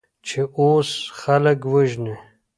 چې 0.27 0.39
اوس 0.61 0.89
خلک 1.19 1.59
وژنې؟ 1.73 2.15